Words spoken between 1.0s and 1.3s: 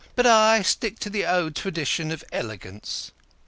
to the